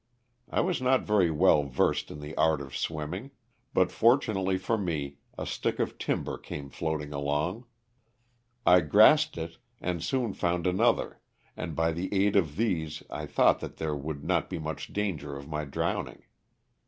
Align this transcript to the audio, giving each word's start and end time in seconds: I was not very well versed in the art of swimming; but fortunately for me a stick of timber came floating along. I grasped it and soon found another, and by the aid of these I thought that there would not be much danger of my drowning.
I 0.49 0.61
was 0.61 0.81
not 0.81 1.03
very 1.05 1.29
well 1.29 1.61
versed 1.61 2.09
in 2.09 2.21
the 2.21 2.35
art 2.35 2.59
of 2.59 2.75
swimming; 2.75 3.29
but 3.71 3.91
fortunately 3.91 4.57
for 4.57 4.75
me 4.75 5.17
a 5.37 5.45
stick 5.45 5.77
of 5.77 5.99
timber 5.99 6.39
came 6.39 6.71
floating 6.71 7.13
along. 7.13 7.65
I 8.65 8.79
grasped 8.81 9.37
it 9.37 9.59
and 9.79 10.01
soon 10.03 10.33
found 10.33 10.65
another, 10.65 11.21
and 11.55 11.75
by 11.75 11.91
the 11.91 12.11
aid 12.11 12.35
of 12.35 12.55
these 12.55 13.03
I 13.11 13.27
thought 13.27 13.59
that 13.59 13.77
there 13.77 13.95
would 13.95 14.23
not 14.23 14.49
be 14.49 14.57
much 14.57 14.91
danger 14.91 15.35
of 15.35 15.47
my 15.47 15.65
drowning. 15.65 16.23